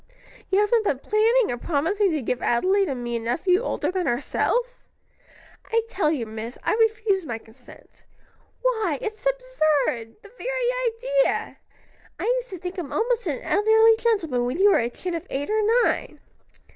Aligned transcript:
"You 0.49 0.57
haven't 0.59 0.83
been 0.83 0.97
planning 0.97 1.51
and 1.51 1.61
promising 1.61 2.11
to 2.13 2.23
give 2.23 2.41
Adelaide 2.41 2.89
and 2.89 3.03
me 3.03 3.17
a 3.17 3.19
nephew 3.19 3.61
older 3.61 3.91
than 3.91 4.07
ourselves? 4.07 4.83
I 5.71 5.83
tell 5.87 6.11
you, 6.11 6.25
miss, 6.25 6.57
I 6.63 6.73
refuse 6.73 7.23
my 7.23 7.37
consent. 7.37 8.03
Why, 8.63 8.97
it's 8.99 9.27
absurd! 9.27 10.15
the 10.23 10.29
very 10.39 10.89
idea! 11.27 11.57
I 12.19 12.23
used 12.23 12.49
to 12.49 12.57
think 12.57 12.79
him 12.79 12.91
almost 12.91 13.27
an 13.27 13.43
elderly 13.43 13.95
gentleman 13.97 14.45
when 14.45 14.57
you 14.57 14.71
were 14.71 14.79
a 14.79 14.89
chit 14.89 15.13
of 15.13 15.27
eight 15.29 15.51
or 15.51 15.61
nine." 15.83 16.19